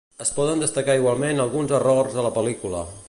Es 0.23 0.29
poden 0.37 0.63
destacar 0.63 0.95
igualment 1.01 1.43
alguns 1.45 1.75
errors 1.81 2.17
a 2.23 2.25
la 2.29 2.33
pel·lícula. 2.39 2.83